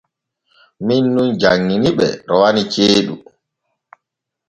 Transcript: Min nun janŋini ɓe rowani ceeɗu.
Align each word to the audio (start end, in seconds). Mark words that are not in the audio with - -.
Min 0.85 1.03
nun 1.13 1.29
janŋini 1.41 1.89
ɓe 1.97 2.07
rowani 2.29 2.61
ceeɗu. 2.73 3.13